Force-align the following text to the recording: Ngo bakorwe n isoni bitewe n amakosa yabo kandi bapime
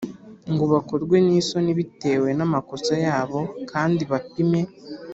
Ngo 0.51 0.63
bakorwe 0.73 1.17
n 1.25 1.27
isoni 1.41 1.71
bitewe 1.79 2.29
n 2.37 2.39
amakosa 2.47 2.93
yabo 3.05 3.39
kandi 3.71 4.01
bapime 4.11 4.61